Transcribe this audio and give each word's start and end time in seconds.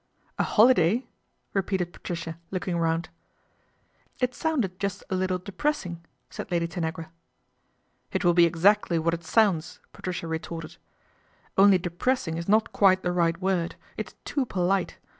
"A 0.39 0.43
holiday!" 0.43 1.05
repeated 1.53 1.93
Patricia, 1.93 2.39
looking 2.49 2.75
round." 2.75 3.09
It 4.19 4.33
sounded 4.33 4.79
just 4.79 5.03
a 5.11 5.15
little 5.15 5.37
depressing," 5.37 6.03
said 6.27 6.49
Lady 6.49 6.67
Tanagra." 6.67 7.11
It 8.11 8.25
will 8.25 8.33
be 8.33 8.47
exactly 8.47 8.97
what 8.97 9.13
it 9.13 9.23
sounds," 9.23 9.79
Patricia 9.93 10.25
retorted;" 10.25 10.77
only 11.55 11.77
depressing 11.77 12.37
is 12.37 12.49
not 12.49 12.73
quite 12.73 13.03
the 13.03 13.11
right 13.11 13.39
word, 13.39 13.75
it's 13.95 14.15
too 14.25 14.43
polite. 14.43 14.97